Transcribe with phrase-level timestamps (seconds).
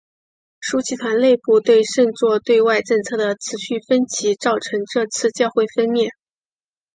[0.59, 6.09] 枢机团内部对圣座对外政策的持续分歧造成这次教会分裂。